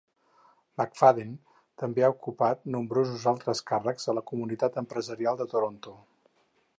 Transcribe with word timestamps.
McFadden 0.79 1.33
també 1.81 2.05
ha 2.07 2.09
ocupat 2.15 2.65
nombrosos 2.77 3.27
altres 3.33 3.63
càrrecs 3.73 4.09
a 4.15 4.19
la 4.21 4.27
comunitat 4.31 4.83
empresarial 4.87 5.39
de 5.43 5.49
Toronto. 5.53 5.95